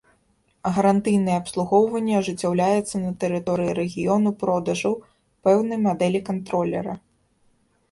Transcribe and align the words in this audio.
Гарантыйнае 0.77 1.35
абслугоўванне 1.41 2.13
ажыццяўляецца 2.21 2.95
на 3.03 3.11
тэрыторыі 3.25 3.75
рэгіёну 3.81 4.29
продажаў 4.41 4.99
пэўнай 5.43 5.79
мадэлі 5.85 6.19
кантролера. 6.33 6.93